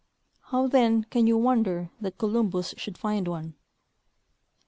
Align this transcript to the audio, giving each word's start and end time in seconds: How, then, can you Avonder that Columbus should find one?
How, 0.45 0.65
then, 0.67 1.03
can 1.11 1.27
you 1.27 1.37
Avonder 1.37 1.91
that 1.99 2.17
Columbus 2.17 2.73
should 2.75 2.97
find 2.97 3.27
one? 3.27 3.53